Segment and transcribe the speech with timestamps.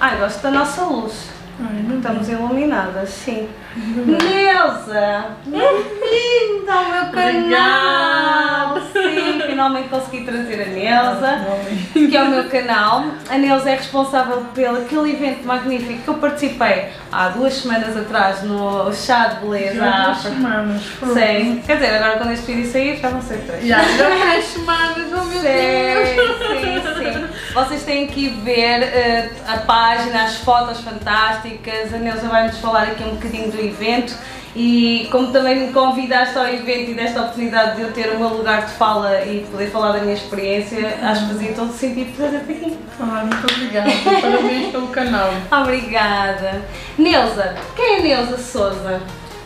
[0.00, 1.28] Ai, gosto da nossa luz.
[1.60, 3.48] Ai, Estamos iluminadas, sim.
[3.76, 5.26] Neuza!
[5.44, 8.80] Bem-vinda ao meu canal!
[8.92, 11.46] Sim, finalmente consegui trazer a Neuza,
[11.92, 13.04] que é o meu canal.
[13.28, 18.42] A Neuza é responsável pelo aquele evento magnífico que eu participei há duas semanas atrás
[18.42, 20.82] no Chá de Beleza Já duas semanas.
[20.86, 21.12] fogo.
[21.14, 23.66] Sim, quer dizer, agora quando este vídeo sair já vão ser três.
[23.66, 26.08] Já, já duas semanas, oh meu Deus.
[26.08, 27.26] Sim, sim, sim.
[27.52, 31.92] Vocês têm que ver eh, a página, as fotos fantásticas.
[31.92, 34.14] A Neuza vai-nos falar aqui um bocadinho do evento.
[34.54, 38.28] E como também me convidaste ao evento e desta oportunidade de eu ter o meu
[38.28, 42.52] lugar de fala e poder falar da minha experiência, acho que fazia todo sentido trazer-te
[42.52, 42.78] aqui.
[43.00, 43.90] Ah, muito obrigada.
[44.20, 45.32] Parabéns pelo canal.
[45.62, 46.62] Obrigada.
[46.98, 49.00] Neuza, quem é Neuza Souza?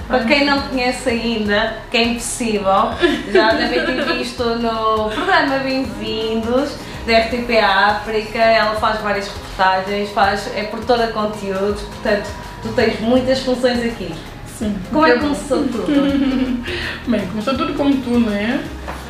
[0.09, 2.91] Para quem não conhece ainda, que é impossível,
[3.33, 6.77] já devem ter visto no programa Bem-vindos
[7.07, 12.29] da RTP África, ela faz várias reportagens, faz, é produtora de conteúdos, portanto,
[12.63, 14.15] tu tens muitas funções aqui.
[14.47, 14.77] Sim.
[14.91, 15.85] Como é que começou tudo?
[17.09, 18.63] Bem, começou tudo como tu, né?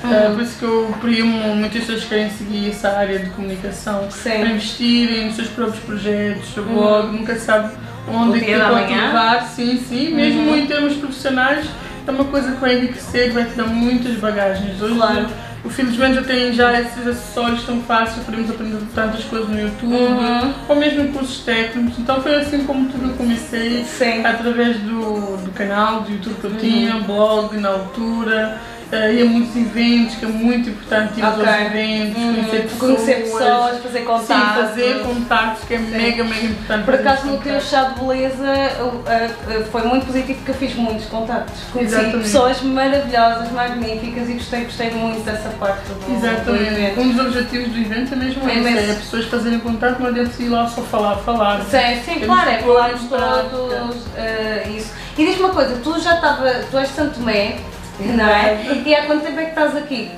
[0.02, 4.10] Ah, por isso que eu primo muitas pessoas que querem seguir essa área de comunicação
[4.10, 4.30] Sim.
[4.30, 7.74] para investirem nos seus próprios projetos, seu blog, nunca sabe
[8.12, 11.66] onde é que da pode levar, sim, sim, mesmo em termos profissionais,
[12.06, 14.80] é uma coisa que vai enriquecer, vai te dar muitas bagagens.
[14.80, 15.26] Hoje, Claro.
[15.64, 19.94] O felizmente eu tenho já esses acessórios tão fáceis, podemos aprender tantas coisas no YouTube,
[19.94, 20.52] Uhum.
[20.68, 24.24] ou mesmo em cursos técnicos, então foi assim como tudo eu comecei Sim.
[24.24, 28.60] através do, do canal do YouTube que eu tinha, blog na altura,
[28.92, 31.44] eh, ia a muitos eventos, que é muito importante ir Ok.
[31.46, 32.34] aos eventos, Uhum.
[32.34, 32.78] conhecer pessoas.
[32.78, 34.54] Conhecer pessoas, fazer Sim, contato.
[34.54, 36.84] fazer contactos, que é mega, mega importante.
[36.84, 40.74] Por acaso no teu chá de beleza uh, uh, foi muito positivo porque eu fiz
[40.76, 41.60] muitos contactos.
[41.72, 42.22] Conheci Exatamente.
[42.24, 46.62] pessoas maravilhosas, magníficas e gostei, gostei muito dessa parte do, do Exatamente.
[46.64, 47.00] evento.
[47.00, 50.08] Um dos objetivos do evento é mesmo É esse, é as pessoas fazerem contato, não
[50.08, 51.62] adianta ir lá só falar, falar.
[51.64, 54.92] Sim, sim, claro, é falarmos todos uh, isso.
[55.16, 57.56] E diz-me uma coisa, tu já estava, tu és de Santo Tomé,
[58.16, 58.58] não é?
[58.84, 60.10] E há quanto tempo é que estás aqui?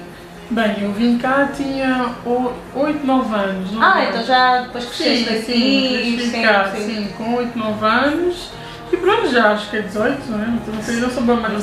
[0.48, 3.72] Bem, eu vim cá, tinha 8, 9 anos.
[3.72, 4.08] nove Ah, anos.
[4.10, 5.44] então já depois cresceste Sim, aqui,
[6.04, 6.86] sim, cresci sim, cá, sim.
[6.86, 8.50] sim, com 8, 9 anos.
[8.92, 10.46] E pronto, já acho que é 18, não é?
[10.46, 11.60] Então, não sei, não Não.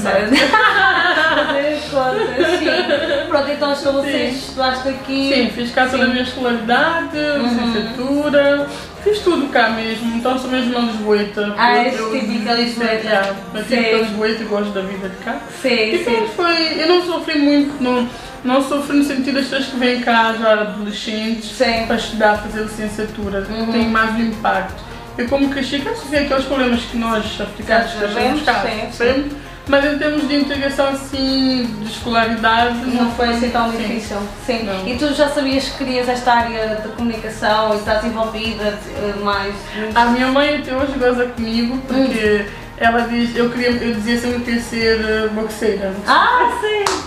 [1.46, 3.28] Fazer as contas, sim.
[3.30, 5.34] Pronto, então estabeleceste, estudaste aqui.
[5.34, 6.12] Sim, fiz cá toda a Sim.
[6.12, 7.44] minha escolaridade, Uhum.
[7.44, 8.68] licenciatura,
[9.04, 11.54] fiz tudo cá mesmo, então sou mesmo uma lisboeta.
[11.58, 12.94] Ah, Eu- és eu- típica lisboeta.
[13.08, 13.68] Yeah, eu Sim.
[13.76, 15.40] típica lisboeta e gosto da vida de cá.
[15.62, 16.04] Sim, E sim.
[16.06, 18.10] pronto, foi, eu não sofri muito, não,
[18.44, 21.86] não sofri no sentido das pessoas que vêm cá já adolescentes Sim.
[21.88, 23.72] para estudar, fazer licenciatura, Uhum.
[23.72, 24.84] tem mais um impacto.
[25.18, 29.34] Eu como cresci, cá sofri aqueles problemas que nós africanos passamos cá, sim, sofremos,
[29.68, 33.78] mas em termos de integração assim, de escolaridade, Não foi assim tão sim.
[33.78, 34.18] difícil.
[34.46, 34.64] Sim.
[34.64, 34.88] Não.
[34.88, 38.64] E tu já sabias que querias esta área de comunicação e estás envolvida
[38.98, 39.54] eh, mais.
[39.96, 42.46] A minha mãe até hoje goza comigo porque
[42.78, 45.94] ela diz, eu queria, eu dizia sempre que queria ser eh, boxeira.
[46.08, 46.84] Ah, sim!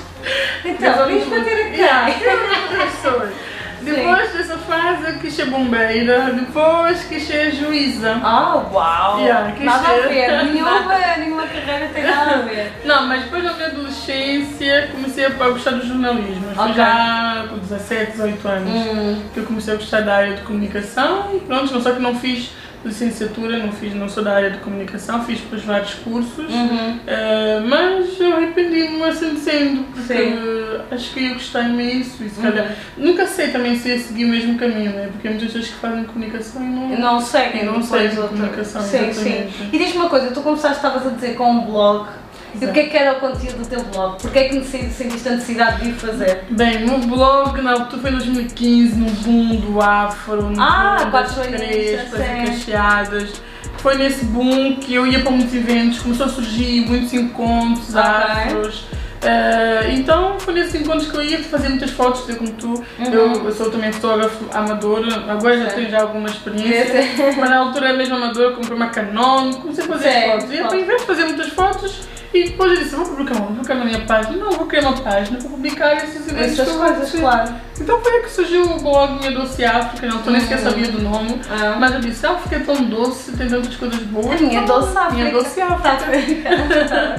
[0.64, 1.80] Então, vamos bater aqui.
[1.80, 2.08] Yeah,
[3.94, 8.20] Depois dessa fase quis ser bombeira, depois quis ser juíza.
[8.22, 9.20] Ah, uau!
[9.20, 10.08] Yeah, quis nada a ser.
[10.08, 10.80] ver, nenhuma,
[11.18, 12.72] nenhuma carreira tem nada a ver.
[12.84, 16.44] Não, mas depois da minha adolescência comecei a gostar do jornalismo.
[16.54, 16.74] Foi Ok.
[16.74, 21.30] já com 17, 18 anos Hum, que eu comecei a gostar da área de comunicação
[21.34, 22.50] e pronto, só que não fiz
[22.86, 26.52] licenciatura, não fiz, não sou da área de comunicação, fiz depois vários cursos.
[26.52, 26.98] uhum.
[27.06, 30.34] Eh, mas eu arrependi-me assim sendo, porque Sim.
[30.90, 32.42] acho que ia gostar imenso e se Uhum.
[32.50, 35.08] calhar nunca sei também se ia seguir o mesmo caminho, né?
[35.12, 36.88] Porque há muitas pessoas que fazem comunicação e não.
[36.98, 39.08] Não seguem, Não seguem comunicação, Sim, sim.
[39.10, 39.68] exatamente.
[39.72, 42.06] E diz-me uma coisa, tu começaste, estavas a dizer com um blog.
[42.54, 42.72] E o Exato.
[42.72, 44.20] que é que era o conteúdo do teu blog?
[44.22, 46.44] Porquê é que sentiste a necessidade de ir fazer?
[46.50, 50.98] Bem, o meu blog na altura foi em 2015, no boom do afro, no Ah,
[51.02, 51.98] boom quatro das e
[52.46, 53.42] cacheadas.
[53.78, 58.00] Foi nesse boom que eu ia para muitos eventos, começou a surgir muitos encontros Ok.
[58.02, 58.86] afros.
[59.22, 62.68] Eh, então foi nesses encontros que eu ia fazer muitas fotos, eu como tu.
[62.98, 63.12] Uhum.
[63.12, 67.02] Eu, eu sou também fotógrafo amador, agora já tenho já alguma experiência.
[67.02, 67.40] Sim.
[67.40, 70.50] Mas na altura mesmo amador, comprei uma Canon, comecei a fazer Sim, fotos.
[70.52, 72.00] E ao invés de fazer muitas fotos,
[72.34, 74.36] e depois eu disse, vou publicar uma, vou publicar na minha página.
[74.36, 77.18] Não, vou criar uma página para publicar esses eventos Essas coisas, faço.
[77.18, 77.54] claro.
[77.78, 80.64] Então foi aí que surgiu o blog Minha Doce África, não, eu nem sequer Uhum.
[80.64, 81.40] sabia do nome.
[81.50, 81.76] Ah.
[81.78, 84.40] Mas eu disse, África é tão doce, tem tantas coisas boas.
[84.40, 85.14] A minha então, doce África.
[85.14, 86.50] Minha Doce África.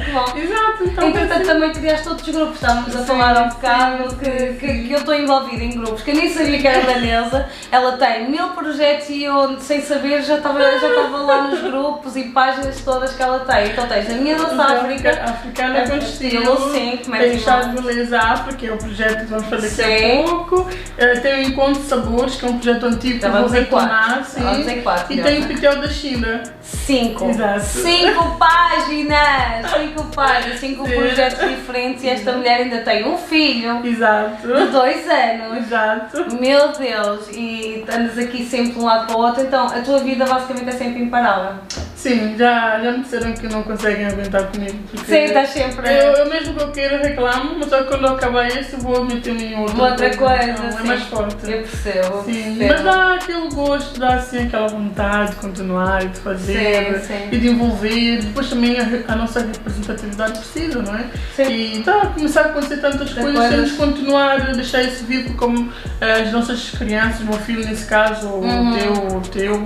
[0.03, 0.25] Que bom.
[0.37, 4.29] Exato, então Entretanto, foi também criaste outros grupos, estávamos a falar há um bocado que,
[4.53, 7.47] que, que eu estou envolvida em grupos, que eu nem sabia que era da Neuza.
[7.71, 12.15] Ela tem mil projetos e eu, sem saber, já estava, já estava lá nos grupos
[12.15, 13.67] e páginas todas que ela tem.
[13.71, 16.43] Então tens a minha doce África, Africana com estilo.
[16.43, 17.81] estilo, sim, como é Tem que o Chá de?
[17.81, 20.19] Beleza África, que é o projeto que vamos fazer daqui Sim.
[20.19, 20.67] a pouco.
[20.97, 23.51] eh, tem o Encontro de Sabores, que é um projeto antigo Então que vou vamos
[23.63, 24.81] retornar, sim.
[24.81, 25.47] Quatro, E tem o.
[25.47, 26.43] Pitel da China.
[26.61, 27.29] Cinco.
[27.29, 27.59] Exato.
[27.65, 29.71] Cinco páginas!
[29.71, 30.95] Cinco páginas, cinco Sim.
[30.95, 34.47] projetos diferentes e esta mulher ainda tem um filho Exato.
[34.47, 35.57] de dois anos.
[35.65, 36.35] Exato.
[36.39, 39.99] Meu Deus, e andas aqui sempre de um lado para o outro, então a tua
[39.99, 41.57] vida basicamente é sempre imparável.
[41.97, 44.77] Sim, já, já me disseram que não conseguem aguentar comigo.
[45.03, 45.89] Sim, estás sempre.
[45.89, 49.03] Eu, eu mesmo que eu queira reclamo, mas só que quando eu acabar esse vou
[49.03, 50.77] meter-me em outra, Uma outra coisa, sim.
[50.79, 51.51] É mais forte.
[51.51, 52.23] Eu percebo.
[52.23, 52.67] Sim, percebo.
[52.67, 57.29] mas dá aquele gosto, dá assim aquela vontade de continuar e de fazer Sim, sim.
[57.31, 58.21] e de envolver.
[58.21, 61.05] Depois também a, a nossa representatividade precisa, não é?
[61.35, 61.43] Sim.
[61.49, 65.03] E está a começar a acontecer tantas De coisas, temos que continuar a deixar isso
[65.05, 68.71] vivo como eh, as nossas crianças, o meu filho nesse caso, ou Uhum.
[68.71, 69.65] o teu, ou o teu.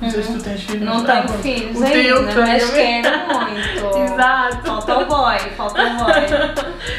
[0.00, 0.80] Não sei se tu tens filhos.
[0.82, 4.12] Não tá, tenho filhos o ainda, teu, mas quero muito.
[4.12, 4.66] Exato.
[4.66, 6.14] Falta o boy, falta o boy.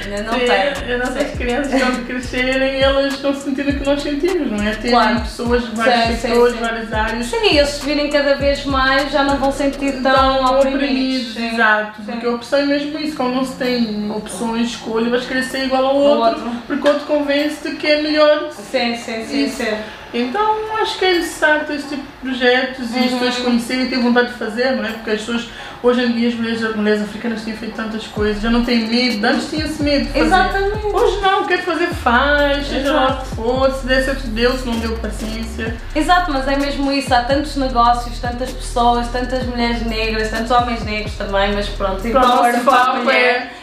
[0.05, 1.01] Ainda não Sim, tenho.
[1.01, 4.71] As nossas crianças a crescerem elas estão sentindo o que nós sentimos, não é?
[4.75, 5.21] Terem Claro.
[5.21, 6.59] pessoas de vários Sim, setores, sim.
[6.61, 7.25] várias áreas.
[7.25, 10.75] Sim, eles virem cada vez mais já não vão sentir tão Tão oprimidos.
[10.75, 12.01] oprimidos, exato.
[12.03, 15.85] Porque a opção é mesmo isso, como não se tem opções, escolha, vais ser igual
[15.87, 16.51] ao outro, outro.
[16.67, 18.49] porque o outro convence-te que é melhor.
[18.51, 19.75] Sim, sim, sim, sim.
[20.13, 23.19] Então acho que é necessário ter esse tipo de projetos e as Uhum.
[23.19, 24.91] pessoas conhecerem e ter vontade de fazer, não é?
[24.91, 25.47] Porque as pessoas,
[25.81, 28.87] hoje em dia, as mulheres, as mulheres africanas têm feito tantas coisas, já não têm
[28.87, 30.25] medo, antes tinha-se medo de fazer.
[30.25, 30.85] Exatamente.
[30.87, 34.65] Hoje não, quer fazer, faz, seja lá o que for, se der certo deu, se
[34.65, 35.77] não deu paciência.
[35.95, 37.13] Exato, mas é mesmo isso.
[37.13, 42.07] Há tantos negócios, tantas pessoas, tantas mulheres negras, tantos homens negros também, mas pronto, Pronto,
[42.07, 43.51] empower nosso para a foco mulher.
[43.57, 43.60] é.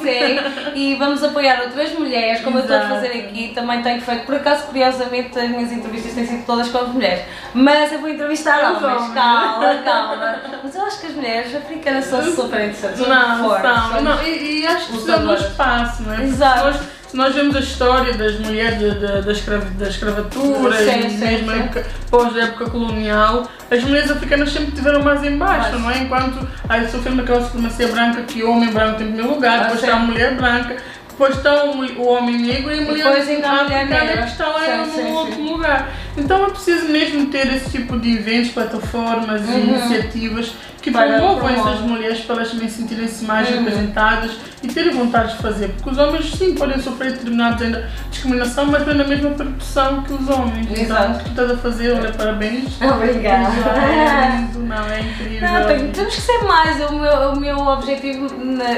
[0.00, 2.94] Sim, e vamos apoiar outras mulheres, como eu estou a Exato.
[2.96, 6.78] fazer aqui, também tenho feito, por acaso, curiosamente, as minhas entrevistas têm sido todas com
[6.78, 7.24] as mulheres,
[7.54, 9.14] mas eu vou entrevistar homens, homens.
[9.14, 14.02] calma, calma, mas eu acho que as mulheres africanas são super interessantes, Não, fortes, são-
[14.02, 14.22] não.
[14.22, 15.40] E, e acho que de Lutadoras.
[15.46, 16.22] espaço, não é?
[16.24, 16.99] Exato.
[17.12, 21.18] Nós, vemos a história das mulheres da, da, da, escrav- da escravatura Sim, e sim,
[21.18, 21.58] mesmo sim.
[21.58, 25.80] época, pós-época colonial, as mulheres africanas sempre tiveram mais em baixo, Mais.
[25.80, 25.98] não é?
[25.98, 29.62] Enquanto aí sofremos aquela supremacia branca que o homem branco tem em primeiro lugar, Ah,
[29.64, 30.76] depois está a mulher branca,
[31.08, 35.12] depois está o, homem negro e a mulher africana que está lá Sim, no sim.
[35.12, 35.90] último lugar.
[36.16, 39.58] Então é preciso mesmo ter esse tipo de eventos, plataformas e Uhum.
[39.76, 43.58] iniciativas que promovam essas mulheres para elas também sentirem-se mais Uhum.
[43.64, 44.30] representadas
[44.62, 45.68] e terem vontade de fazer.
[45.70, 50.02] Porque os homens sim podem sofrer determinados ainda discriminação, mas não é na mesma proteção
[50.02, 50.66] que os homens.
[50.70, 51.10] Então Exato.
[51.12, 52.80] o que tu estás a fazer, olha, parabéns.
[52.82, 53.50] Obrigada.
[53.80, 55.48] É lindo, não, é incrível.
[55.48, 56.80] Não, tem- temos que ser mais.
[56.90, 58.26] O meu, o meu objetivo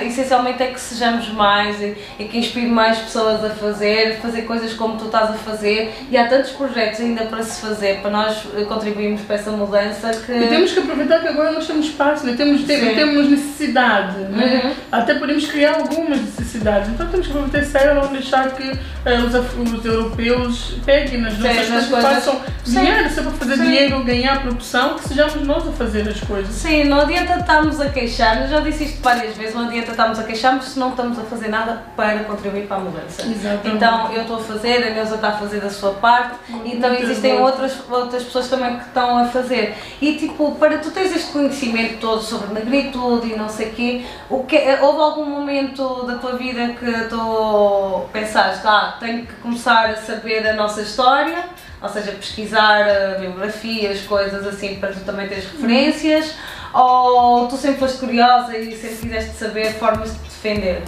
[0.02, 4.72] essencialmente é que sejamos mais e, e que inspire mais pessoas a fazer, fazer coisas
[4.74, 5.94] como tu estás a fazer.
[6.10, 10.32] E há tantos projetos ainda para se fazer, para nós contribuirmos para essa mudança que.
[10.32, 12.34] E temos que aproveitar que agora nós temos espaço, né?
[12.36, 12.66] temos, Sim.
[12.66, 14.62] temos necessidade, né?
[14.64, 14.72] Uhum.
[14.90, 16.88] até podemos criar algumas necessidades.
[16.88, 21.42] Então temos que aproveitar e não deixar que eh, os, os europeus peguem nas Sim,
[21.42, 22.80] nossas nas coisas, façam Sim.
[22.80, 23.62] dinheiro, se é para fazer Sim.
[23.62, 26.54] dinheiro, ganhar produção, que sejamos nós a fazer as coisas.
[26.54, 30.18] Sim, não adianta estarmos a queixar, eu já disse isto várias vezes, não adianta estarmos
[30.18, 33.22] a queixar se não estamos a fazer nada para contribuir para a mudança.
[33.22, 33.68] Exatamente.
[33.68, 37.04] Então eu estou a fazer, a Neuza está a fazer da sua parte, então Muito
[37.04, 37.42] existem bom.
[37.42, 39.74] outras, outras pessoas também que estão a fazer.
[40.00, 44.04] E tipo, para tu teres este conhecimento todo sobre negritude e não sei o quê,
[44.28, 49.90] o que, houve algum momento da tua vida que tu pensaste, ah, tenho que começar
[49.90, 51.44] a saber a nossa história,
[51.80, 56.34] ou seja, pesquisar eh, biografias, coisas assim, para tu também teres referências,
[56.72, 60.82] ou tu sempre foste curiosa e sempre quiseste saber formas de te defender?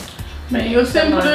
[0.50, 1.26] Bem, eu sempre,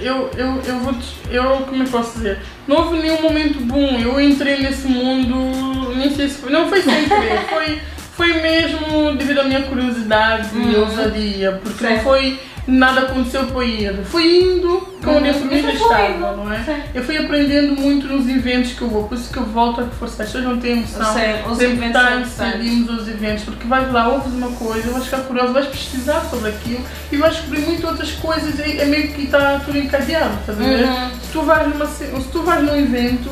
[0.00, 0.94] eu, eu, eu vou,
[1.30, 5.94] eu, como é que posso dizer, não houve nenhum momento bom, eu entrei nesse mundo,
[5.94, 7.82] nem sei se foi, não foi sem querer, foi,
[8.24, 10.80] foi mesmo devido à minha curiosidade e Uhum.
[10.80, 11.94] ousadia, porque Sim.
[11.94, 15.18] não foi, nada aconteceu por ir, fui indo como Uhum.
[15.18, 16.64] a minha família E foi estava, não é?
[16.64, 16.76] sim.
[16.94, 19.84] Eu fui aprendendo muito nos eventos que eu vou, por isso que eu volto a
[19.84, 24.08] reforçar, as pessoas não têm noção, Sim, os eventos inserimos os eventos, porque vais lá,
[24.08, 28.10] ouves uma coisa, vais ficar curioso, vais pesquisar sobre aquilo e vais descobrir muito outras
[28.12, 30.84] coisas, é, é meio que está tudo encadeado, estás a ver?
[30.86, 31.10] Uhum.
[31.20, 33.30] Se tu vais numa, ce- se tu vais num evento,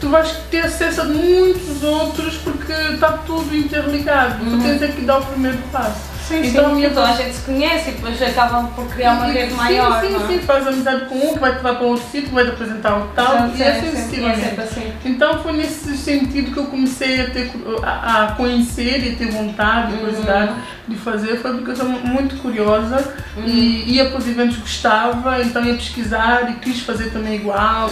[0.00, 5.02] tu vais ter acesso a muitos outros porque está tudo interligado, tu tens é que
[5.02, 6.15] dar o primeiro passo.
[6.26, 9.50] Sim, Então, a sim, então gente se conhece e depois acabam por criar uma rede
[9.50, 10.00] sim, maior.
[10.00, 10.26] Sim, não é?
[10.26, 12.96] sim, faz amizade com um que vai te levar para outro sítio, vai te apresentar
[12.98, 14.60] o tal, Sim, e assim sim, sim, sucessivamente.
[14.60, 14.92] é assim.
[15.04, 17.50] Então foi nesse sentido que eu comecei a, ter,
[17.82, 20.52] a, a conhecer e a ter vontade e curiosidade
[20.88, 23.14] de fazer, foi porque eu sou muito curiosa
[23.44, 27.88] e ia para os eventos gostava, então ia pesquisar e quis fazer também igual,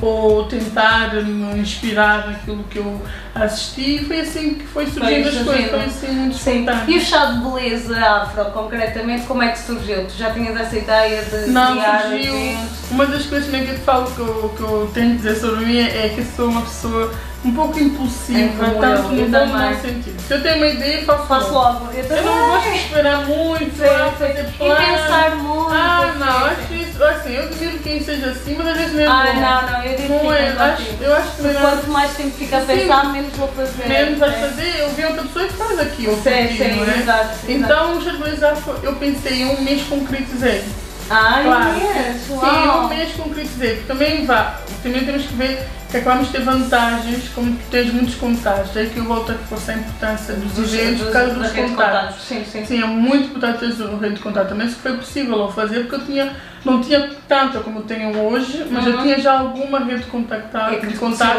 [0.00, 3.00] ou tentar me inspirar naquilo que eu
[3.34, 5.44] assisti e foi assim que foi surgindo as surgindo.
[5.70, 6.66] coisas, foi assim muito Sim.
[6.88, 7.65] E o chá de beleza?
[7.66, 10.06] Beleza Afro, concretamente, como é que surgiu?
[10.06, 12.34] Tu já tinhas essa ideia de Não, criar surgiu.
[12.36, 12.90] eventos?
[12.92, 15.66] Uma das coisas que eu te falo que eu, que eu tenho que dizer sobre
[15.66, 17.12] mim é que eu sou uma pessoa
[17.46, 19.48] um pouco impulsiva, É no eu bom como no também.
[19.48, 20.20] mau sentido.
[20.26, 21.88] Se eu tenho uma ideia, faço, Faço logo.
[21.92, 24.18] Eu Eu não gosto de esperar muito, Sim, ah, sim.
[24.26, 24.84] fazer E planos.
[24.84, 25.70] pensar muito.
[25.70, 29.00] Ah, não, sim, acho isso, assim, eu admiro quem seja assim, mas às vezes não
[29.00, 29.40] é Ah, bom.
[29.40, 32.30] não, não, eu digo Não é, que acho, eu acho que melhor Quanto mais tempo
[32.36, 32.66] fica a Sim.
[32.66, 33.88] pensar, menos vou fazer.
[33.88, 34.38] menos vais É.
[34.38, 36.22] fazer, eu vi outra pessoa que faz aquilo.
[36.22, 36.98] Sim, aqui, sim, não é?
[36.98, 37.22] exato.
[37.24, 37.36] exato.
[37.48, 40.64] Então, o estabilizar, eu pensei em um mês concretizei.
[41.08, 41.72] Ai, Claro.
[41.74, 43.74] mesmo, Sim, um mês concretizei.
[43.76, 48.14] Porque também vá, também temos que ver que acabamos de ter vantagens, como tens muitos
[48.14, 48.76] contatos.
[48.76, 52.22] É que eu volto a reforçar a importância dos, eventos por causa dos contatos.
[52.22, 52.64] Sim, sim.
[52.64, 54.48] Sim, é muito importante teres uma rede de contato.
[54.48, 56.32] Também se foi possível eu fazer, porque eu tinha,
[56.64, 59.02] não tinha tanta como eu tenho hoje, mas eu Uhum.
[59.02, 61.38] tinha já alguma rede de contactar, É que de contato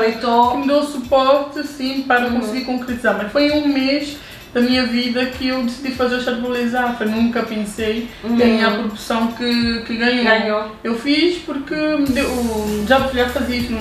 [0.51, 2.39] que me deu suporte, sim, para Uhum.
[2.39, 3.17] conseguir concretizar.
[3.17, 4.17] Mas foi em um mês
[4.53, 6.95] da minha vida que eu decidi fazer o estabilizar.
[6.99, 8.35] Eu nunca pensei Uhum.
[8.37, 10.23] ganhar a proporção que, que ganhou.
[10.23, 10.71] Ganhou.
[10.83, 13.73] Eu fiz porque me deu- já, já fazia isso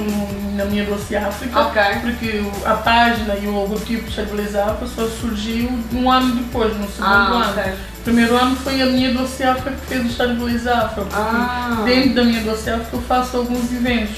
[0.56, 1.60] na minha doce África.
[1.60, 1.82] Ok.
[2.02, 7.04] Porque a página e o logotipo de Estabilizar só surgiu um ano depois, no segundo
[7.08, 7.50] Ah, ano.
[7.60, 7.72] ok.
[7.72, 10.92] O primeiro ano foi a minha doce África que fez o Estabilizar.
[10.94, 11.82] Porque Ah.
[11.84, 14.16] dentro da minha doce África eu faço alguns eventos.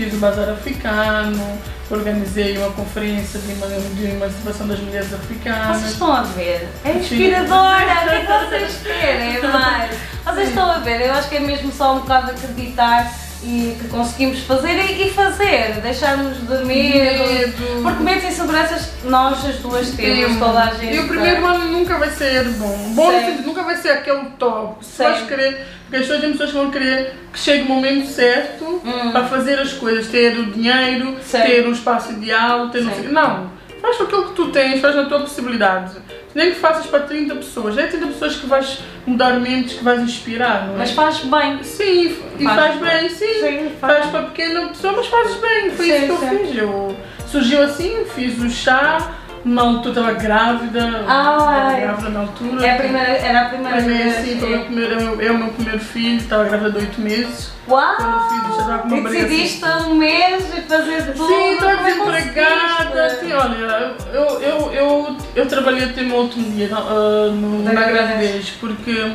[0.00, 1.58] Fiz o Bazar Africano,
[1.90, 3.52] organizei uma conferência de,
[3.96, 5.90] de emancipação das mulheres Vocês africanas.
[5.90, 6.66] estão a ver?
[6.86, 7.84] É inspiradora!
[7.84, 9.90] O que é vocês querem, mais?
[10.24, 11.02] Vocês estão a ver?
[11.02, 15.80] Eu acho que é mesmo só um bocado acreditar e que conseguimos fazer e, fazer,
[15.82, 16.66] deixarmos de medo.
[16.66, 17.82] Medo.
[17.82, 20.94] Porque medos e inseguranças nós as duas temos, toda a gente.
[20.94, 22.76] E o primeiro ano nunca vai ser bom.
[22.94, 23.42] Bom, Sim.
[23.44, 24.82] nunca vai ser aquele top.
[24.82, 25.02] Se Sim.
[25.02, 29.10] vais querer, porque as pessoas, tem pessoas vão querer que chegue o momento certo Hum.
[29.10, 31.40] para fazer as coisas, ter o dinheiro, Sim.
[31.42, 32.90] ter o espaço ideal, ter Sim.
[32.94, 33.50] sei- Não,
[33.82, 35.96] faz com aquilo que tu tens, faz na tua possibilidade.
[36.32, 40.00] Nem que faças para 30 pessoas, é 30 pessoas que vais mudar mentes, que vais
[40.00, 40.78] inspirar, não é?
[40.78, 41.58] Mas faz bem.
[41.64, 43.08] Sim, e Faz faz, bem.
[43.08, 43.26] sim.
[43.40, 45.70] Sim, faz faz para pequena pessoa, mas fazes bem.
[45.72, 46.56] Foi Sim, isso que eu fiz.
[46.56, 49.10] Eu, surgiu assim, fiz o chá,
[49.44, 50.80] na altura estava grávida.
[51.00, 52.66] Estava grávida na altura.
[52.66, 54.18] É a primeira, era a primeira vez.
[54.18, 57.52] assim, foi meu primeiro, é o meu- meu primeiro filho, estava grávida de 8 meses.
[57.66, 58.98] Quando eu fiz, já estava Uau!
[58.98, 61.26] E barriga decidiste um mês e fazer tudo.
[61.28, 63.10] Sim, estava é que desempregada.
[63.20, 67.30] Sim, olha, eu, eu, eu, eu trabalhei até uma autonomia na, ah,
[67.64, 69.12] na gravidez, porque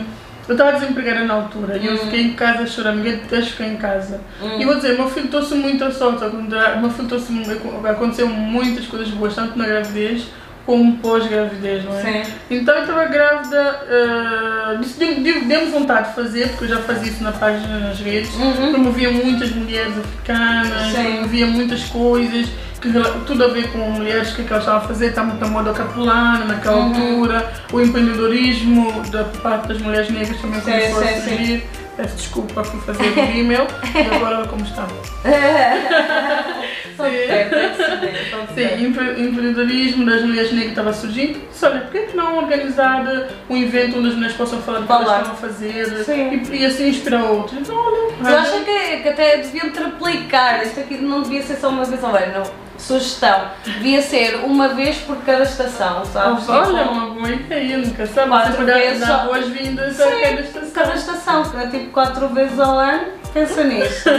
[0.48, 1.98] eu estava desempregada na altura e eu Hum.
[1.98, 4.22] fiquei em casa chorando, ninguém deixa ficar em casa.
[4.42, 4.60] Hum.
[4.60, 6.24] E vou dizer, meu filho trouxe muita sorte,
[6.80, 7.34] meu filho trouxe,
[7.90, 10.24] aconteceu muitas coisas boas, tanto na gravidez
[10.66, 12.24] como pós-gravidez, não é?
[12.24, 12.34] Sim.
[12.50, 13.82] Então eu estava grávida,
[14.74, 18.34] uh, decidi- deu-me vontade de fazer, porque eu já fazia isso na página, nas redes,
[18.34, 18.72] Uhum.
[18.72, 21.04] promovia muitas mulheres africanas, Sim.
[21.14, 22.75] promovia muitas coisas, que,
[23.26, 25.44] tudo a ver com mulheres, o que, é que elas estavam a fazer, está muito
[25.44, 26.88] a moda capulana naquela Uhum.
[27.14, 31.30] altura, o empreendedorismo da parte das mulheres negras também Sim, começou a sim, sim.
[31.38, 31.64] surgir.
[31.98, 34.86] Peço desculpa por fazer o rímel, e agora como está.
[36.98, 41.40] Só só Sim, empreendedorismo das mulheres negras estava surgindo.
[41.50, 43.04] Disse, olha, por que não organizar
[43.50, 46.06] um evento onde as mulheres possam falar do que elas estão a fazer
[46.52, 47.60] e, e assim inspirar outros?
[47.60, 50.64] Então, olha, Eu acho que, que até deviam triplicar.
[50.64, 52.44] Isto aqui não devia ser só uma vez ao ano.
[52.78, 53.50] Sugestão.
[53.64, 56.48] Devia ser uma vez por cada estação, sabes?
[56.50, 58.30] olha, Tipo, uma boa ideia, nunca sabe.
[58.30, 60.72] Quatro pode vezes dar só- boas-vindas a cada estação.
[60.74, 63.04] cada estação, é tipo 4 vezes ao ano.
[63.34, 64.10] Pensa nisso.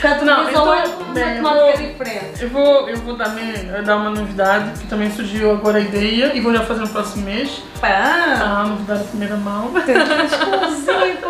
[0.00, 2.42] 4 Não, vezes ao então, ano, uma temática diferente.
[2.42, 3.52] Eu vou, eu vou também
[3.84, 7.24] dar uma novidade, que também surgiu agora a ideia, e vou já fazer no próximo
[7.24, 7.62] mês.
[7.80, 9.70] Pá, Ah, novidade de primeira mão.
[9.78, 11.26] exclusivo!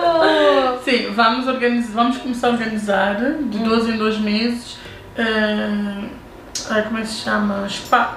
[0.84, 4.78] Sim, vamos, organizar, vamos começar a organizar de 12 em 2 meses.
[5.18, 6.08] eh,
[6.70, 7.66] ah, como é que se chama?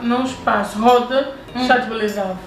[0.01, 1.34] Não espaço, roda
[1.68, 2.38] chá de belisável.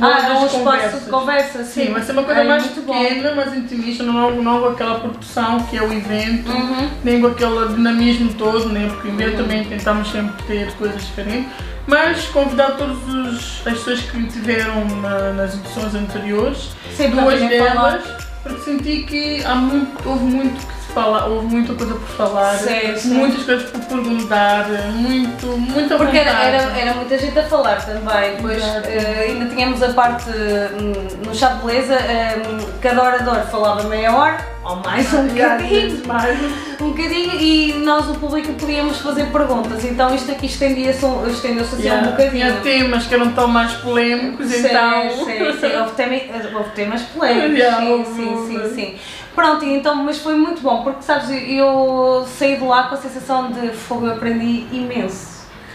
[0.00, 1.86] Ah, é um espaço de conversa, sim.
[1.86, 2.92] Sim, vai ser uma coisa É mais muito bom.
[2.98, 6.88] pequena, mais intimista, não, não com aquela produção que é o evento, Uhum.
[7.04, 8.88] nem com aquele dinamismo todo, né?
[8.88, 11.50] porque em vez também tentamos sempre ter coisas diferentes,
[11.86, 17.90] mas convidar todas as pessoas que tiveram na- nas edições anteriores, Sim, duas virem falar.
[17.98, 22.54] delas, porque senti que há muito, houve muito que falar, houve muita coisa por falar,
[22.58, 23.14] Sim, sim.
[23.14, 28.36] muitas coisas por perguntar, muito, muita Porque era, era, era muita gente a falar também,
[28.36, 28.88] depois Exato.
[28.88, 30.92] eh, ainda tínhamos a parte hum,
[31.26, 36.38] no chá de beleza, hum, cada orador falava meia hora, ou mais um bocadinho, mais.
[36.80, 41.74] um bocadinho, e nós, o público, podíamos fazer perguntas, então isto aqui estendia-se um- estendeu-se
[41.76, 42.30] assim um Yeah, bocadinho.
[42.30, 45.10] Tinha temas que eram tão mais polémicos, Sim, então.
[45.24, 45.76] sim, sim.
[45.80, 47.58] Houve, temas polémicos.
[47.58, 48.98] Yeah, sim, sim, sim, sim.
[49.40, 53.50] Pronto, então, mas foi muito bom, porque sabes, eu saí de lá com a sensação
[53.50, 55.29] de fogo, eu aprendi imenso.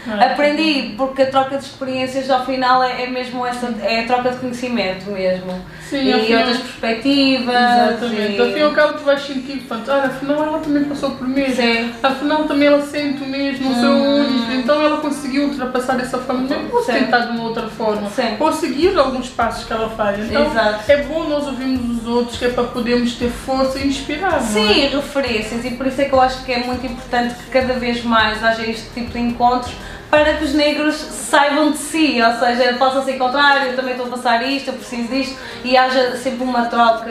[0.08, 4.06] Ah, Aprendi, porque a troca de experiências ao final é, é mesmo essa, é a
[4.06, 5.64] troca de conhecimento mesmo.
[5.88, 7.54] Sim, e afinal- outras perspectivas.
[7.54, 8.32] Exatamente.
[8.36, 8.40] E...
[8.40, 11.28] Ao fim e ao cabo tu vais sentir, portanto, olha, afinal ela também passou por
[11.28, 11.54] mesmo.
[11.56, 11.92] Sim.
[12.02, 14.20] Afinal também ela sente o mesmo, o seu Hum.
[14.26, 14.52] único.
[14.52, 16.46] Então ela conseguiu ultrapassar essa forma.
[16.48, 16.92] Sim.
[16.92, 18.08] tentar de uma outra forma.
[18.10, 18.36] Sim.
[18.38, 20.18] Ou seguir alguns passos que ela faz.
[20.28, 20.90] Então Exato.
[20.92, 24.32] é bom nós ouvirmos os outros, que é para podermos ter força e inspirar.
[24.32, 24.40] não é?
[24.74, 27.74] Sim, referências, e por isso é que eu acho que é muito importante que cada
[27.74, 29.74] vez mais haja este tipo de encontros
[30.10, 34.06] para que os negros saibam de si, ou seja, possam se encontrar, eu também estou
[34.06, 37.10] a passar isto, eu preciso disto, e haja sempre uma troca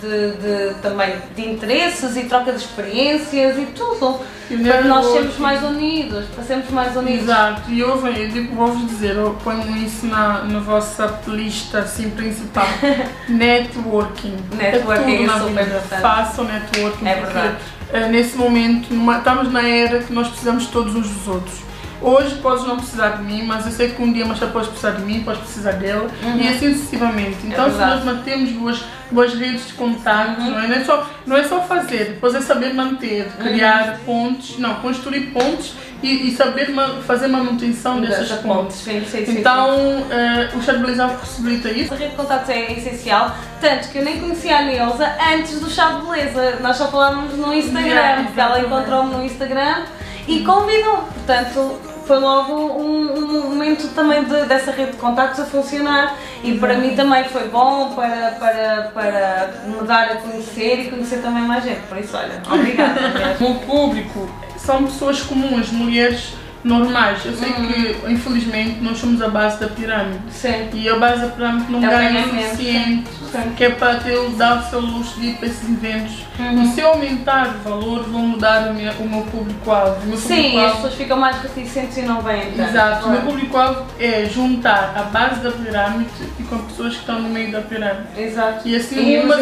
[0.00, 5.36] de, de- também de interesses e troca de experiências e tudo, E para nós sermos
[5.38, 7.24] mais unidos, para sermos mais unidos.
[7.24, 11.80] Exato, e eu, venho- eu digo, vou-vos dizer, eu ponho isso na, na vossa lista
[11.80, 12.66] assim, principal.
[13.28, 14.36] networking.
[14.52, 15.76] Networking é tudo é na super vida.
[15.78, 16.02] importante.
[16.02, 17.06] Façam networking.
[17.06, 17.56] É porque, verdade.
[17.92, 21.66] eh, nesse momento, numa- estamos na era que nós precisamos todos uns dos outros.
[22.00, 24.90] Hoje podes não precisar de mim, mas eu sei que um dia mais podes precisar
[24.92, 27.38] de mim, podes precisar dela e assim sucessivamente.
[27.44, 27.76] Então se Uhum.
[27.78, 27.94] verdade.
[27.96, 30.50] nós mantemos duas, duas redes de contatos, Uhum.
[30.50, 30.68] não, é?
[30.68, 35.20] Não, é só, não é só fazer, depois é saber manter, criar pontes, não, construir
[35.32, 35.72] pontes
[36.02, 38.76] e, e saber ma- fazer manutenção dessas Dessa pontes.
[38.76, 39.38] Sim, sim, sim.
[39.38, 41.94] Então eh, o Charbelizar possibilita isso.
[41.94, 45.70] A rede de contatos é essencial, tanto que eu nem conhecia a Neuza antes do
[45.70, 46.58] chá de beleza.
[46.60, 49.84] Nós só falávamos no Instagram, Yeah, porque ela encontrou-me no Instagram
[50.26, 51.04] e convidou.
[51.14, 56.56] Portanto, foi logo um, um momento também de- dessa rede de contactos a funcionar e
[56.56, 61.42] para mim também foi bom para, para, para me dar a conhecer e conhecer também
[61.42, 61.80] mais gente.
[61.88, 63.00] Por isso, olha, obrigada.
[63.40, 66.32] O público são pessoas comuns, mulheres
[66.64, 67.24] normais.
[67.24, 67.66] Eu sei Uhum.
[67.66, 70.18] que, infelizmente, nós somos a base da pirâmide.
[70.30, 70.68] Sim.
[70.72, 73.52] E a base da pirâmide não É ganha o suficiente, sim.
[73.56, 76.24] que é para ter, dar o seu luxo de ir para esses eventos.
[76.38, 76.62] Uhum.
[76.62, 80.00] E se eu aumentar o valor, vou mudar o meu, o meu público-alvo.
[80.16, 82.50] Sim, as público-alvo- pessoas ficam mais reticentes e não vêm.
[82.56, 82.68] tanto.
[82.70, 83.26] Exato, o meu Claro.
[83.32, 87.60] público-alvo é juntar a base da pirâmide e com pessoas que estão no meio da
[87.60, 88.08] pirâmide.
[88.18, 88.66] Exato.
[88.68, 89.40] E assim, E umas,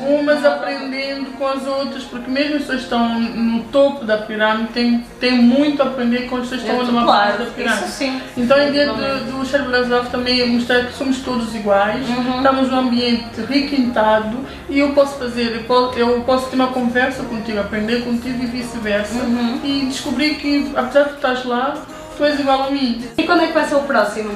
[0.00, 4.68] umas aprendendo com as outras, porque mesmo as pessoas que estão no topo da pirâmide
[4.72, 7.84] têm, têm muito a aprender com as pessoas estão numa Claro, da pirâmide.
[7.84, 8.22] isso sim.
[8.36, 12.36] Então a ideia do, do Brasileiro também é mostrar que somos todos iguais, Uhum.
[12.38, 17.22] estamos num ambiente requintado e eu posso fazer, eu posso, eu posso ter uma conversa
[17.24, 19.60] contigo, aprender contigo e vice-versa Uhum.
[19.64, 21.74] e descobrir que apesar de tu estás lá,
[22.16, 23.02] tu és igual a mim.
[23.18, 24.30] E quando é que vai ser o próximo?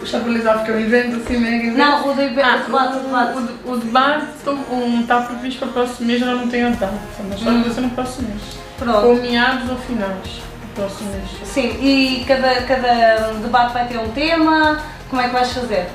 [0.00, 1.76] O Brasileiro que é um evento assim, mega evento.
[1.76, 4.26] Não, o debate, Ah, o debate, o debate.
[4.46, 6.92] o, o, um, está previsto para o próximo mês, eu não tenho a data,
[7.28, 7.60] mas vai Hum.
[7.60, 8.40] acontecer no próximo mês.
[8.78, 9.06] Pronto.
[9.08, 10.40] Ou meados ou finais
[10.82, 11.28] mês.
[11.44, 14.78] Sim, e cada, cada debate vai ter um tema.
[15.10, 15.88] Como é que vais fazer?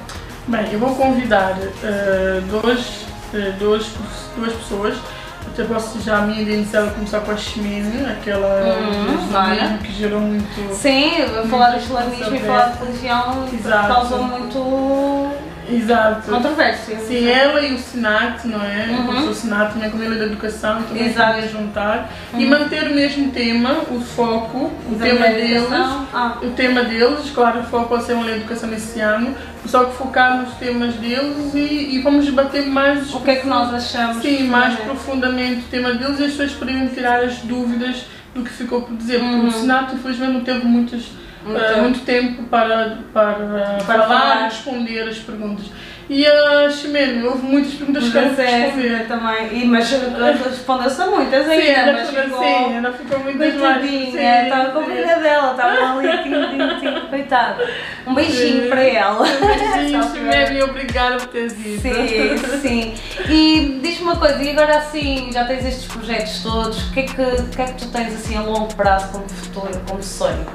[0.47, 3.91] Bem, eu vou convidar eh, dois, eh, dois,
[4.35, 4.95] duas pessoas.
[5.45, 9.77] Até posso já a minha ideia inicial é começar com a Ximene, aquela Hum, olha.
[9.83, 10.73] que gerou muito.
[10.73, 11.11] Sim,
[11.49, 13.87] falar do islamismo e falar de religião Exato.
[13.87, 15.31] causou muito
[15.77, 16.31] Exato.
[16.31, 16.97] controvérsia.
[16.99, 18.87] Sim, ela e o Sinat, não é?
[18.89, 19.29] Uhum.
[19.29, 21.33] O Sinat também com ele da educação, também Exato.
[21.35, 22.09] queria juntar.
[22.37, 25.63] E manter o mesmo tema, o foco, o Da tema deles.
[25.71, 29.35] Ah, O tema deles, claro, o foco vai ser uma lei de educação esse ano,
[29.65, 33.47] só que focar nos temas deles e, e vamos debater mais o que é que
[33.47, 34.21] nós achamos?
[34.21, 35.03] Sim, mais profundamente?
[35.03, 38.05] profundamente o tema deles e as pessoas poderiam tirar as dúvidas
[38.35, 39.19] do que ficou por dizer.
[39.19, 39.47] Porque Uhum.
[39.47, 41.03] o Senato, infelizmente, não teve muitas,
[41.45, 41.81] Muito eh, tempo.
[41.81, 43.33] muito tempo para, para,
[43.85, 44.39] Para falar falar.
[44.41, 45.65] e responder as perguntas.
[46.09, 49.07] E a Ximene, houve muitas perguntas que ela Pois é, responder.
[49.07, 49.57] também.
[49.61, 53.37] E, mas respondeu-se a muitas Sim, ainda, ainda mas ficou, sim, ainda ficou mais.
[53.37, 54.91] Coitadinha, Sim, estava com sim.
[54.91, 57.69] pena dela, estava ali, tim, tim, tim, coitada.
[58.05, 58.69] Um beijinho Sim.
[58.69, 59.25] para ela.
[59.25, 61.81] Beijinho, que- Ximene, e obrigada por teres ido.
[61.81, 62.93] Sim, sim.
[63.29, 67.03] E diz-me uma coisa, e agora assim, já tens estes projetos todos, o que é
[67.03, 70.45] que, o que, é que tu tens assim a longo prazo como futuro, como sonho?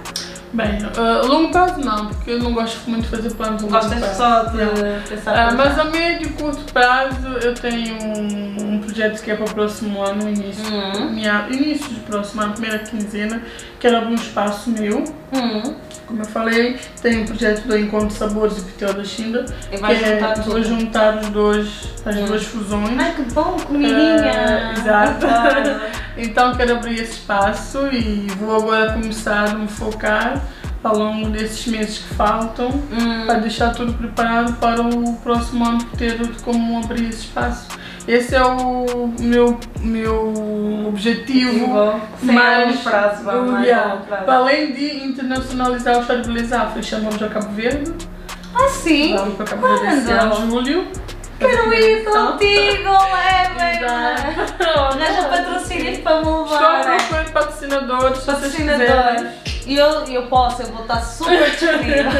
[0.52, 4.16] Bem, a longo prazo não, porque eu não gosto muito de fazer planos longo prazo.
[4.16, 5.02] só de Não.
[5.08, 9.34] pensar para mas a médio e curto prazo eu tenho um, um projeto que é
[9.36, 11.10] para o próximo ano, início, Hum.
[11.10, 13.42] minha, início do próximo ano, primeira quinzena,
[13.78, 15.04] quero abrir um espaço meu.
[15.34, 15.74] Hum,
[16.08, 19.98] Como eu falei, tenho um projeto do Encontro Sabores e Pitel da Xinda, e vais
[19.98, 20.64] que é, juntar vou tudo.
[20.64, 21.68] juntar os dois,
[22.04, 22.24] as Hum.
[22.24, 22.98] duas fusões.
[22.98, 24.32] Ai que bom, comidinha!
[24.34, 25.26] Ah, exato.
[25.26, 25.80] Adoro.
[26.20, 30.42] Então quero abrir esse espaço e vou agora começar a me focar
[30.82, 35.84] ao longo desses meses que faltam Hum, para deixar tudo preparado para o próximo ano
[35.96, 37.68] ter como abrir esse espaço.
[38.08, 41.50] Esse é o meu, meu objetivo
[42.18, 44.24] sim, longo prazo, mais a yeah, prazo.
[44.24, 47.92] para além de internacionalizar o chá de beleza afro, chamamos a Cabo Verde,
[48.54, 49.14] Ah, sim?
[49.14, 50.50] vamos para Cabo Verde esse Quando?
[50.50, 50.88] julho.
[51.38, 52.88] Quero ir contigo!
[53.76, 54.64] Exato.
[54.64, 56.80] Arranja patrocínios para me Estou levar.
[56.80, 59.57] à procura de patrocinadores, se vocês Patrocinadores.
[59.68, 62.10] E eu, eu posso, eu vou estar super disponível.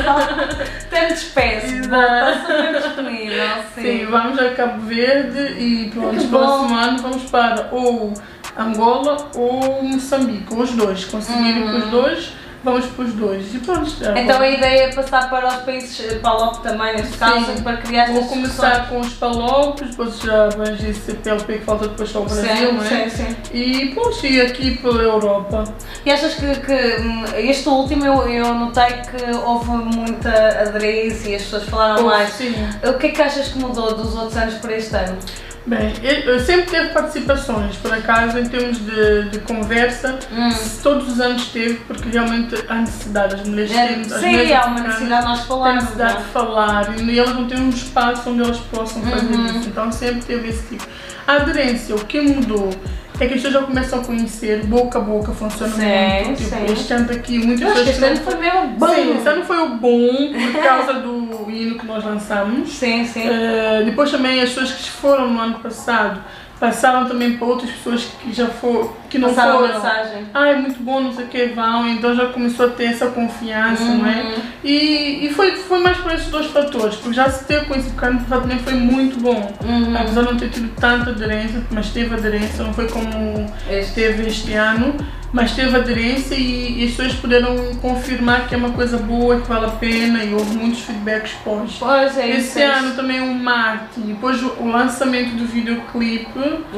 [0.86, 3.48] Até me despeço, vou estar super disponível.
[3.74, 3.82] Sim.
[3.82, 6.74] Sim, vamos a Cabo Verde e pronto, Que próximo bom.
[6.76, 8.12] ano vamos para ou
[8.54, 11.06] Angola ou Moçambique, os dois.
[11.06, 12.32] Conseguirem com os dois,
[12.64, 13.54] vamos para os dois.
[13.54, 14.16] E pronto, Uhum.
[14.16, 17.16] Então vou- a ideia é passar para os países, eh, para a LOP também, neste
[17.16, 17.62] caso, Sim.
[17.62, 21.88] para criar Vou estas começar com os palopes, depois já abrange esse PLP que falta
[21.88, 22.58] depois só o discussões.
[22.60, 23.08] Brasil, Sim, é?
[23.08, 23.36] sim, sim.
[23.52, 25.64] E pronto, e aqui pela Europa.
[26.04, 31.34] E achas que, que, hum, este último eu, eu notei que houve muita aderência e
[31.36, 32.30] as pessoas falaram mais.
[32.30, 32.54] Sim.
[32.84, 35.16] O que é que achas que mudou dos outros anos para este ano?
[35.68, 40.50] Bem, eu, sempre teve participações, por acaso, em termos de, de conversa, Hum.
[40.82, 44.00] todos os anos teve, porque realmente há necessidade, as mulheres têm.
[44.00, 45.82] as Sim, há uma necessidade de nós têm falarmos.
[45.82, 49.46] necessidade não de falar e elas não têm um espaço onde elas possam fazer Uhum.
[49.46, 50.86] isso, então sempre teve esse tipo.
[51.26, 52.70] A aderência, o que mudou
[53.24, 56.42] é que as pessoas já começam a conhecer, boca a boca funciona Sim, muito.
[56.42, 56.72] Tipo, sim.
[56.72, 58.94] este ano aqui, muitas pessoas este ano foi mesmo bom.
[58.94, 62.70] Sim, esse ano foi o bom por causa do hino que nós lançamos.
[62.70, 63.28] Sim, sim.
[63.28, 66.20] Eh, depois também as pessoas que foram no ano passado
[66.58, 69.74] passaram também para outras pessoas que já foram, que não Passaram foram.
[69.74, 70.26] mensagem.
[70.34, 73.06] Ah, é muito bom, não sei o que, vão, então já começou a ter essa
[73.06, 74.22] confiança, não é?
[74.22, 74.42] Uhum.
[74.64, 78.00] E, e foi, foi mais por esses dois fatores, porque já se teve conhecido, o
[78.00, 79.50] passado também foi muito bom.
[79.64, 79.96] Uhum.
[79.96, 83.94] Apesar de não ter tido tanta aderência, mas teve aderência, não foi como Este.
[83.94, 84.94] teve este ano,
[85.30, 89.46] mas teve aderência e, e as pessoas puderam confirmar que é uma coisa boa, que
[89.46, 91.76] vale a pena e houve muitos feedbacks pós.
[91.78, 92.30] Pois é.
[92.38, 92.96] Esse é ano isso.
[92.96, 96.28] também o Marte, depois o o lançamento do videoclipe,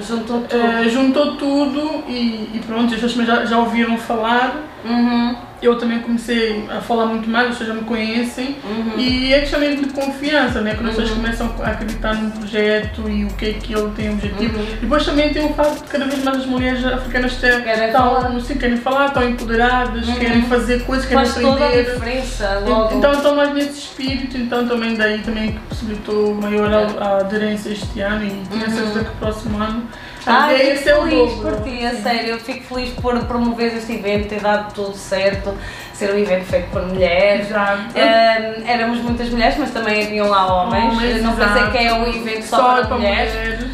[0.06, 0.56] Juntou tudo.
[0.60, 2.12] eh, juntou tudo e,
[2.54, 4.56] e pronto, as pessoas já, já ouviram falar.
[4.84, 5.36] Uhum.
[5.62, 8.56] Eu também comecei a falar muito mais, as pessoas já me conhecem.
[8.64, 8.92] Uhum.
[8.98, 10.74] E é questão mesmo de confiança, né?
[10.74, 11.16] Quando as pessoas Uhum.
[11.22, 14.58] começam a acreditar no projeto e o que é que ele tem objetivo.
[14.58, 14.66] Uhum.
[14.80, 18.14] Depois também tem o facto de cada vez mais as mulheres africanas têm- Querem estão,
[18.14, 18.36] falar.
[18.36, 20.14] assim, querem falar, estão empoderadas, Uhum.
[20.14, 21.92] querem fazer coisas, querem Faz toda a aprender.
[21.92, 22.96] diferença logo.
[22.96, 27.68] Então estão mais nesse espírito, então também daí também que possibilitou maior a, a aderência
[27.68, 29.82] este ano e tenho certeza que o próximo ano
[30.26, 31.56] a Ai, ideia é ser fico feliz dobro.
[31.56, 32.30] por ti, a sério.
[32.30, 35.56] Eu fico feliz por promover este evento, ter dado tudo certo,
[36.00, 37.48] ser um evento feito por mulheres.
[37.52, 40.94] Ahm, éramos muitas mulheres, mas também haviam lá homens.
[40.94, 43.32] Homens, não pensei que é um evento só, Só para, mulheres.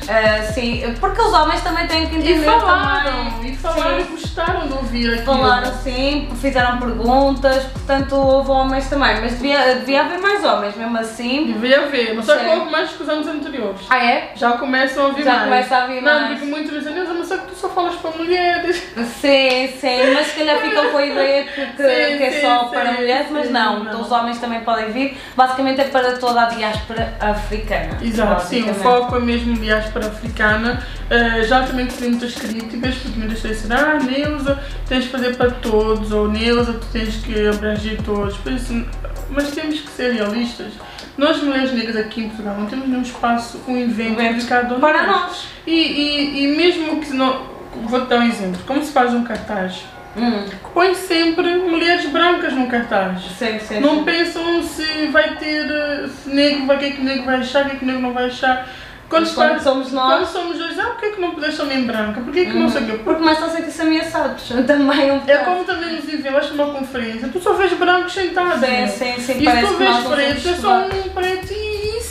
[0.08, 3.52] Ah, sim, porque os homens também têm que E entender falaram, também.
[3.52, 4.10] e falaram e Sim.
[4.10, 5.24] gostaram de ouvir aquilo.
[5.24, 10.98] Falaram sim, fizeram perguntas, portanto houve homens também, mas devia, devia haver mais homens, mesmo
[10.98, 11.52] assim.
[11.52, 13.80] Devia haver, mas só que houve mais que os anos anteriores.
[13.88, 14.32] Ah é?
[14.34, 15.44] Já começam a ouvir Já mais.
[15.44, 16.28] começa a ouvir não, mais.
[16.38, 18.76] porque muitos dizem, "Neuza, mas só que tu só falas para mulheres.
[19.20, 22.64] Sim, sim, mas se calhar ficam com a ideia que- Sim, que é sim, só
[22.64, 24.00] sim, para mulheres, mas sim, não, não.
[24.00, 25.16] os homens também podem vir.
[25.36, 27.98] Basicamente é para toda a diáspora africana.
[28.02, 30.82] Exato, sim, o foco é mesmo diáspora africana.
[31.06, 35.36] Uh, já também tive muitas críticas, porque muitas pessoas disseram, ah, Neuza, tens de fazer
[35.36, 38.36] para todos, ou Neuza, tu tens que abranger todos.
[38.38, 38.84] Por isso,
[39.30, 40.72] mas temos que ser realistas.
[41.16, 45.06] Nós, mulheres negras aqui em Portugal, não temos nenhum espaço, um evento dedicado a Para
[45.06, 45.48] nós.
[45.66, 47.56] E, e, e mesmo que não.
[47.84, 48.60] Vou-te dar um exemplo.
[48.66, 49.84] Como se faz um cartaz?
[50.16, 53.20] Hum, Põe sempre mulheres brancas no cartaz.
[53.38, 53.80] sim, sim.
[53.80, 54.04] Não sim.
[54.04, 57.36] pensam se vai ter, eh, se negro, vai- o que é que o negro vai
[57.36, 58.68] achar, o que é que o negro não vai achar.
[59.08, 61.56] Quando, Mas quando está- somos nós- Quando somos dois, ah, porque é que não puderes
[61.56, 62.20] também branca?
[62.22, 62.92] Porque é que não sei o quê?
[63.04, 64.48] Porque começam a sentir-se ameaçados.
[64.66, 68.12] Também um É como também nos dizem, eu acho uma conferência, tu só vês brancos
[68.12, 68.58] sentados.
[68.66, 71.65] Sim, sim, sim, E se tu que vês pretos, é só um preto e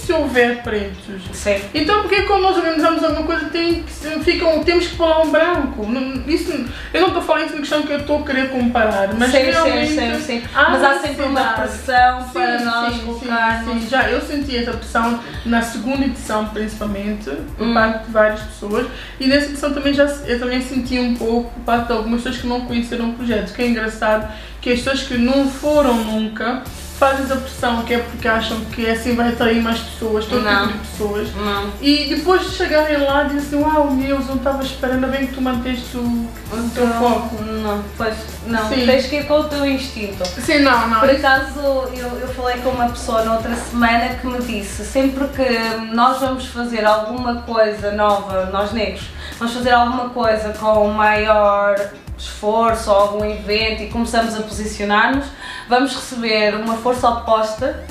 [0.06, 1.22] se houver pretos?
[1.34, 1.60] Sim.
[1.74, 3.84] Então porque quando nós organizamos alguma coisa tem
[4.24, 5.86] ficam, temos que lá um branco?
[6.28, 6.52] Isso,
[6.94, 9.38] eu não estou falar isso na questão que eu estou a querer comparar, mas sim,
[9.38, 10.44] realmente sim, sim, sim.
[10.54, 13.74] há Mas há sempre uma pressão para Sim, nós sim, colocarmos.
[13.74, 13.90] Sim, sim.
[13.90, 17.74] Já eu senti essa pressão na segunda edição, principalmente, por Hum.
[17.74, 18.88] parte de várias pessoas.
[19.20, 22.42] E nessa edição também já eu também senti um pouco por parte de algumas pessoas
[22.42, 23.54] que não conheceram o projeto.
[23.54, 26.64] Que é engraçado que as pessoas que não foram nunca
[26.98, 30.68] fazem essa pressão, que é porque acham que assim vai atrair mais pessoas, todo Não.
[30.68, 31.36] tipo de pessoas.
[31.36, 31.72] Não.
[31.82, 35.42] E depois de chegarem lá dizem assim, uau, Deus, não estava esperando, bem que tu
[35.42, 37.44] manteste o, o teu foco.
[37.44, 38.16] Não, pois,
[38.48, 38.70] não.
[38.70, 38.86] Sim.
[38.86, 40.26] Tens que ir com o teu instinto.
[40.26, 41.00] Sim, não, não.
[41.00, 41.60] Por acaso,
[41.94, 46.20] eu, eu falei com uma pessoa na outra semana que me disse: sempre que nós
[46.20, 51.76] vamos fazer alguma coisa nova, nós negros, vamos fazer alguma coisa com maior
[52.18, 55.26] esforço ou algum evento e começamos a posicionar-nos,
[55.70, 57.84] vamos receber uma força oposta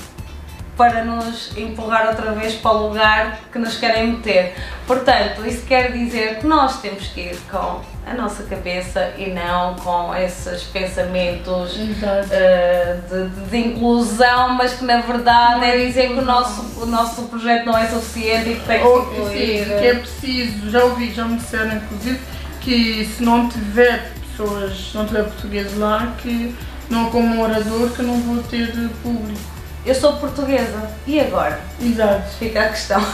[0.76, 4.56] para nos empurrar outra vez para o lugar que nos querem meter.
[4.88, 9.76] Portanto, isso quer dizer que nós temos que ir com a nossa cabeça e não
[9.76, 16.08] com esses pensamentos uh, de, de- inclusão, mas que na verdade Não é é dizer
[16.08, 19.64] que o nosso, o nosso projeto não é suficiente e que tem que Ou sim,
[19.78, 22.20] que é preciso, já ouvi, já me disseram inclusive,
[22.64, 26.54] que se não tiver pessoas, se não tiver portugueses lá, que
[26.90, 28.72] não como orador que não vou ter
[29.02, 29.40] público.
[29.84, 31.60] Eu sou portuguesa, e agora?
[31.80, 32.30] Exato.
[32.38, 33.04] Fica a questão.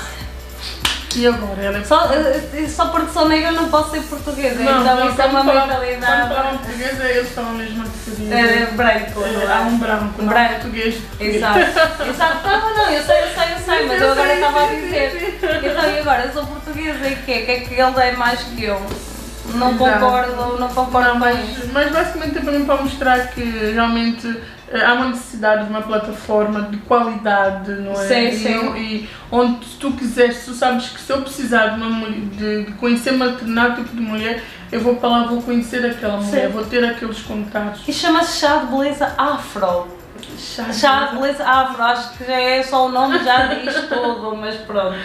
[1.17, 1.61] E agora?
[1.61, 5.21] Ela é Só, eh, só porque sou negra não posso ser portuguesa, então não, isso
[5.21, 6.21] é uma falam- mentalidade.
[6.29, 8.33] Quando falam português, é eles falam mesmo a referir.
[8.33, 9.53] É, branco, é?
[9.53, 10.55] Há um branco, não Branco.
[10.55, 10.97] português.
[11.19, 11.59] Exato,
[12.09, 12.49] exato.
[12.49, 15.39] Não, não, eu sei, eu sei, eu sei, mas eu agora estava a dizer.
[15.43, 16.23] Então, e agora?
[16.27, 17.41] Eu sou portuguesa e o quê?
[17.41, 18.81] Que é que ele é mais que eu?
[19.55, 20.01] Não Exato.
[20.01, 24.27] concordo, não concordo Não, mas, mas basicamente é também para mostrar que realmente
[24.69, 28.07] eh, há uma necessidade de uma plataforma de qualidade, não é?
[28.07, 28.77] Sim, e, sim.
[28.77, 32.21] e onde se tu quiseres, se tu sabes que se eu precisar de, uma, mulher,
[32.37, 36.19] de, de conhecer uma determinado tipo de mulher, eu vou para lá, vou conhecer aquela
[36.19, 36.53] mulher, Sim.
[36.53, 37.83] vou ter aqueles contatos.
[37.87, 40.00] E chama-se chá de beleza afro.
[40.72, 44.55] Chá de beleza afro, acho que já é só o nome, já diz tudo, mas
[44.57, 44.96] pronto.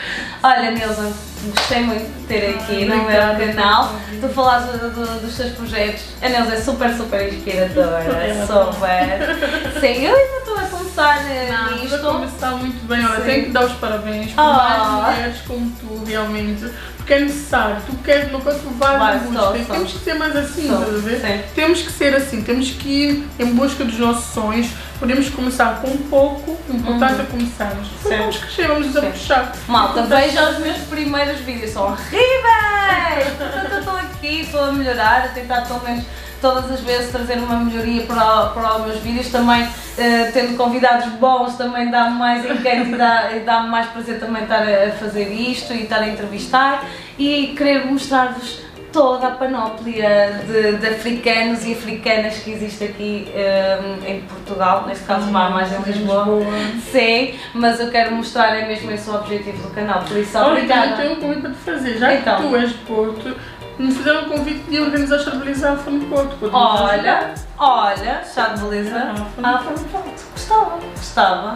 [0.41, 3.05] Olha, Nilza, gostei muito de ter aqui no meu
[3.53, 3.93] canal.
[4.21, 6.01] Tu falaste do- do- dos teus projetos.
[6.21, 8.03] A Nilza é super, super inspiradora.
[8.03, 9.79] Ela super.
[9.79, 11.95] Sim, eu ainda estou a começar eh, Não, nisto.
[11.95, 13.21] Está a começar muito bem, olha, Sim.
[13.23, 14.53] tenho que dar os parabéns por Ah.
[15.01, 16.71] mais mulheres como tu, realmente,
[17.05, 19.73] porque é necessário, tu queres uma coisa, tu vais Vai, em busca, só, só.
[19.73, 21.21] temos que ser mais assim, Só, estás a ver?
[21.21, 21.43] sim.
[21.53, 24.67] Temos que ser assim, temos que ir em busca dos nossos sonhos,
[24.99, 29.51] podemos começar com pouco, o importante é começarmos, depois vamos crescer, vamos nos apuxar.
[29.67, 33.33] Malta, veja os meus primeiros vídeos, são horríveis!
[33.37, 36.05] Portanto, eu estou aqui, estou a melhorar, a tentar pelo menos
[36.45, 39.29] todas as vezes trazer uma melhoria para, para os meus vídeos.
[39.29, 44.43] Também, eh, tendo convidados bons, também dá-me mais encanto e dá- dá-me mais prazer também
[44.43, 46.85] estar a fazer isto e estar a entrevistar
[47.17, 53.77] e querer mostrar-vos toda a panóplia de, de africanos e africanas que existe aqui eh,
[54.07, 56.45] em Portugal, neste caso vá mais em Lisboa.
[56.91, 60.47] Sim, mas eu quero mostrar, é mesmo esse o objetivo do canal, por isso Olha,
[60.51, 60.91] obrigada.
[60.91, 62.37] eu tenho um convite para te fazer, já Então.
[62.41, 63.35] que tu és de Porto,
[63.83, 66.49] me fizeram um convite de organizar a Beleza Afro no Porto.
[66.51, 69.13] Olha, olha, chá de beleza.
[69.43, 70.25] Ah, foi pronto.
[70.33, 71.55] Gostava, gostava.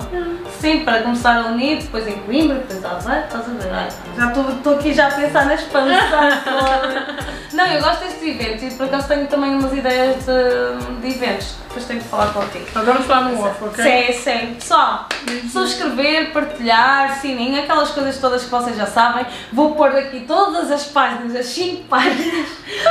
[0.59, 3.73] Sim, para começar a unir, depois em Coimbra, depois a Aveiro, estás a ver?
[3.73, 7.15] Ai, Já estou estou aqui já a pensar na expansão toda.
[7.53, 11.55] Não, eu gosto destes eventos e por acaso tenho também umas ideias de, de eventos.
[11.67, 12.65] Depois tenho que falar contigo.
[12.73, 13.83] Agora vamos falar no off, ok?
[13.83, 14.53] Sim, sim.
[14.55, 15.07] Pessoal,
[15.51, 19.25] subscrever, partilhar, sininho, aquelas coisas todas que vocês já sabem.
[19.53, 22.47] Vou pôr aqui todas as páginas, as 5 páginas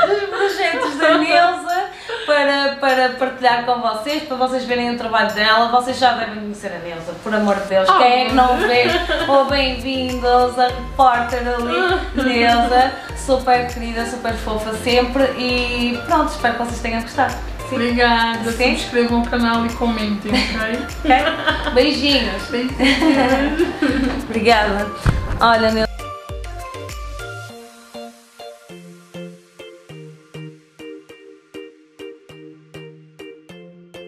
[0.09, 1.78] dos projetos da Neuza
[2.29, 5.69] para, para partilhar com vocês, para vocês verem o trabalho dela.
[5.69, 7.89] Vocês já devem conhecer a Neuza, por amor de Deus.
[7.97, 8.85] Quem é que não vê?
[9.27, 12.93] Oh, bem-vindos, a repórter ali, Neuza.
[13.17, 15.25] Super querida, super fofa sempre.
[15.39, 17.35] E pronto, espero que vocês tenham gostado.
[17.69, 17.75] Sim.
[17.77, 18.77] Obrigada, Sim.
[18.77, 20.87] subscrevam o canal e comentem, ok?
[21.05, 21.73] Ok?
[21.75, 22.43] Beijinhos.
[22.51, 23.69] Beijinhos.
[24.29, 24.87] Obrigada.
[25.41, 25.88] Olha, meu.